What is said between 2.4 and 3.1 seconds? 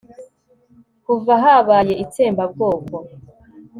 bwoko